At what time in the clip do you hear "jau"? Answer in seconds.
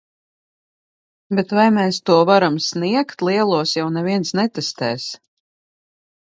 3.81-3.87